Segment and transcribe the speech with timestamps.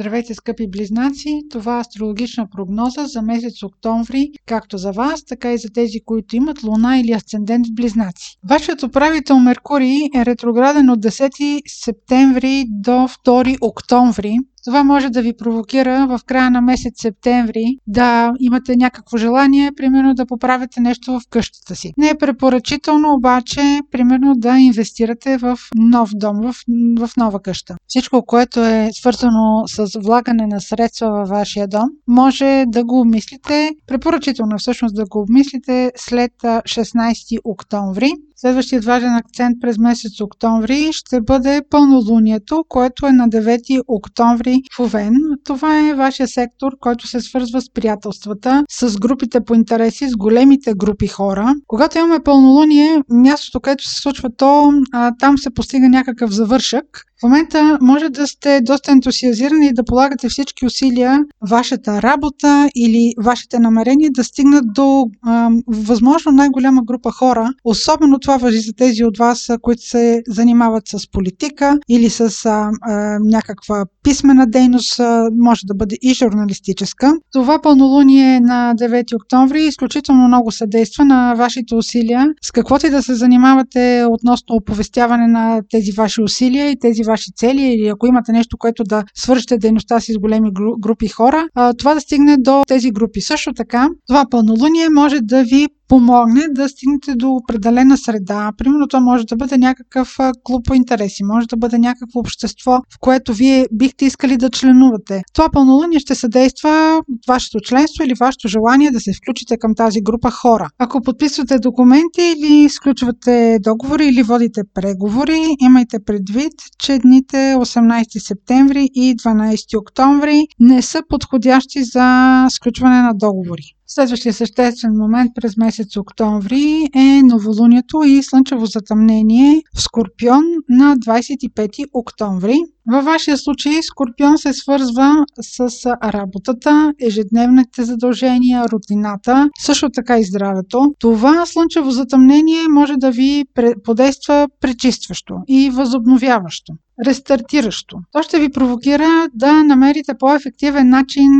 [0.00, 1.42] Здравейте, скъпи близнаци!
[1.50, 6.36] Това е астрологична прогноза за месец октомври, както за вас, така и за тези, които
[6.36, 8.38] имат луна или асцендент в близнаци.
[8.48, 14.38] Вашият управител Меркурий е ретрограден от 10 септември до 2 октомври
[14.68, 20.14] това може да ви провокира в края на месец септември да имате някакво желание, примерно
[20.14, 21.92] да поправите нещо в къщата си.
[21.98, 26.54] Не е препоръчително обаче, примерно да инвестирате в нов дом, в,
[26.98, 27.76] в нова къща.
[27.86, 33.70] Всичко, което е свързано с влагане на средства във вашия дом, може да го обмислите,
[33.86, 38.12] препоръчително всъщност да го обмислите след 16 октомври.
[38.40, 44.80] Следващият важен акцент през месец октомври ще бъде пълнолунието, което е на 9 октомври в
[44.80, 45.14] Овен.
[45.44, 50.74] Това е вашия сектор, който се свързва с приятелствата, с групите по интереси, с големите
[50.74, 51.54] групи хора.
[51.66, 54.72] Когато имаме пълнолуние, мястото, където се случва то,
[55.18, 57.04] там се постига някакъв завършък.
[57.20, 63.12] В момента може да сте доста ентусиазирани и да полагате всички усилия вашата работа или
[63.24, 67.50] вашите намерения да стигнат до а, възможно най-голяма група хора.
[67.64, 72.70] Особено това въжи за тези от вас, които се занимават с политика или с а,
[72.82, 77.12] а, някаква писмена дейност, а, може да бъде и журналистическа.
[77.32, 82.26] Това пълнолуние на 9 октомври изключително много съдейства на вашите усилия.
[82.42, 87.32] С каквото и да се занимавате относно оповестяване на тези ваши усилия и тези ваши
[87.36, 91.94] цели или ако имате нещо, което да свършите дейността си с големи групи хора, това
[91.94, 93.20] да стигне до тези групи.
[93.20, 98.52] Също така, това пълнолуние може да ви помогне да стигнете до определена среда.
[98.58, 102.98] Примерно това може да бъде някакъв клуб по интереси, може да бъде някакво общество, в
[103.00, 105.22] което вие бихте искали да членувате.
[105.34, 110.30] Това пълнолуние ще съдейства вашето членство или вашето желание да се включите към тази група
[110.30, 110.68] хора.
[110.78, 118.88] Ако подписвате документи или сключвате договори или водите преговори, имайте предвид, че дните 18 септември
[118.94, 123.77] и 12 октомври не са подходящи за сключване на договори.
[123.90, 131.84] Следващия съществен момент през месец октомври е новолунието и слънчево затъмнение в Скорпион на 25
[131.92, 132.56] октомври.
[132.90, 140.94] Във вашия случай Скорпион се свързва с работата, ежедневните задължения, рутината, също така и здравето.
[140.98, 143.44] Това слънчево затъмнение може да ви
[143.84, 146.72] подейства пречистващо и възобновяващо
[147.06, 147.96] рестартиращо.
[148.12, 151.30] То ще ви провокира да намерите по-ефективен начин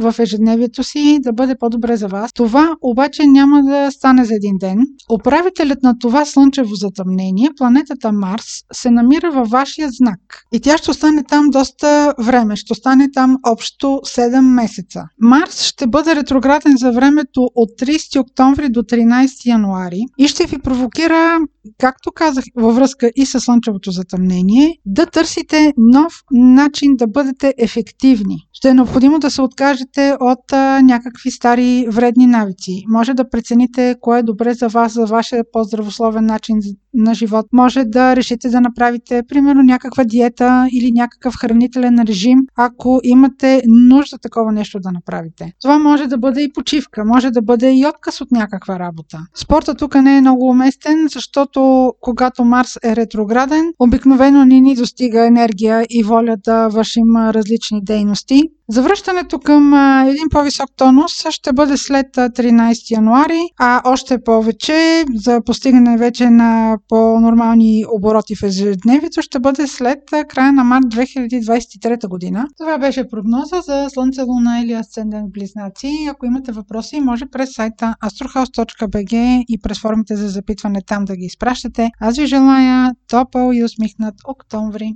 [0.00, 2.32] в ежедневието си да бъде по-добре за вас.
[2.32, 4.78] Това обаче няма да стане за един ден.
[5.12, 10.20] Управителят на това слънчево затъмнение, планетата Марс, се намира във вашия знак.
[10.52, 12.56] И тя ще остане там доста време.
[12.56, 15.02] Ще остане там общо 7 месеца.
[15.20, 20.58] Марс ще бъде ретрограден за времето от 30 октомври до 13 януари и ще ви
[20.58, 21.38] провокира,
[21.78, 28.36] както казах, във връзка и с слънчевото затъмнение, да търсите нов начин да бъдете ефективни.
[28.52, 29.89] Ще е необходимо да се откажете
[30.20, 32.84] от а, някакви стари вредни навици.
[32.88, 36.60] Може да прецените кое е добре за вас, за вашия по-здравословен начин
[36.94, 37.46] на живот.
[37.52, 44.18] Може да решите да направите, примерно, някаква диета или някакъв хранителен режим, ако имате нужда
[44.18, 45.52] такова нещо да направите.
[45.62, 49.18] Това може да бъде и почивка, може да бъде и отказ от някаква работа.
[49.34, 55.26] Спорта тук не е много уместен, защото когато Марс е ретрограден, обикновено ни ни достига
[55.26, 58.42] енергия и воля да вършим различни дейности.
[58.70, 59.74] Завръщането към
[60.08, 66.78] един по-висок тонус ще бъде след 13 януари, а още повече за постигане вече на
[66.88, 69.98] по-нормални обороти в ежедневието ще бъде след
[70.28, 72.46] края на март 2023 година.
[72.58, 75.90] Това беше прогноза за Слънце, Луна или Асцендент Близнаци.
[76.10, 81.24] Ако имате въпроси, може през сайта astrohouse.bg и през формите за запитване там да ги
[81.24, 81.90] изпращате.
[82.00, 84.94] Аз ви желая топъл и усмихнат октомври!